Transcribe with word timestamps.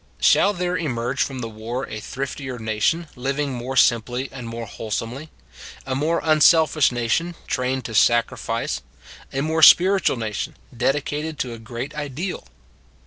Shall 0.19 0.51
there 0.53 0.75
emerge 0.79 1.21
from 1.21 1.41
the 1.41 1.47
war 1.47 1.83
a 1.87 1.99
thriftier 2.01 2.57
nation, 2.57 3.07
living 3.15 3.53
more 3.53 3.77
simply 3.77 4.29
and 4.31 4.47
more 4.49 4.65
wholesomely; 4.65 5.29
a 5.85 5.93
more 5.93 6.19
unselfish 6.23 6.91
na 6.91 7.07
tion, 7.07 7.35
trained 7.45 7.85
to 7.85 7.93
sacrifice; 7.93 8.81
a 9.31 9.41
more 9.41 9.61
spiritual 9.61 10.17
nation, 10.17 10.57
dedicated 10.75 11.37
to 11.37 11.53
a 11.53 11.59
great 11.59 11.93
ideal? 11.93 12.47